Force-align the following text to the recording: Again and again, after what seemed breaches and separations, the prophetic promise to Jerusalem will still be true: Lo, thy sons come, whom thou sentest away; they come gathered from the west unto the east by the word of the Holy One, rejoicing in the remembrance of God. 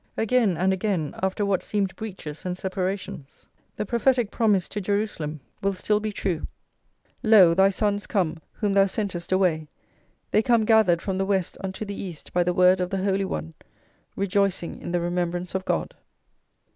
Again 0.17 0.57
and 0.57 0.73
again, 0.73 1.13
after 1.21 1.45
what 1.45 1.61
seemed 1.61 1.95
breaches 1.95 2.43
and 2.43 2.57
separations, 2.57 3.45
the 3.75 3.85
prophetic 3.85 4.31
promise 4.31 4.67
to 4.69 4.81
Jerusalem 4.81 5.41
will 5.61 5.73
still 5.73 5.99
be 5.99 6.11
true: 6.11 6.47
Lo, 7.21 7.53
thy 7.53 7.69
sons 7.69 8.07
come, 8.07 8.37
whom 8.53 8.73
thou 8.73 8.87
sentest 8.87 9.31
away; 9.31 9.67
they 10.31 10.41
come 10.41 10.65
gathered 10.65 11.03
from 11.03 11.19
the 11.19 11.23
west 11.27 11.55
unto 11.63 11.85
the 11.85 11.93
east 12.03 12.33
by 12.33 12.43
the 12.43 12.51
word 12.51 12.81
of 12.81 12.89
the 12.89 13.03
Holy 13.03 13.25
One, 13.25 13.53
rejoicing 14.15 14.81
in 14.81 14.91
the 14.91 14.99
remembrance 15.01 15.53
of 15.53 15.65
God. 15.65 15.93